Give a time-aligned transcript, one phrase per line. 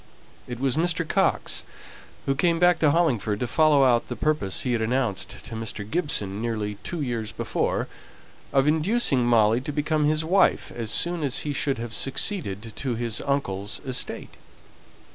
[0.47, 1.07] It was Mr.
[1.07, 1.63] Coxe,
[2.25, 5.87] who came back to Hollingford to follow out the purpose he had announced to Mr.
[5.87, 7.87] Gibson nearly two years before,
[8.51, 12.95] of inducing Molly to become his wife as soon as he should have succeeded to
[12.95, 14.33] his uncle's estate.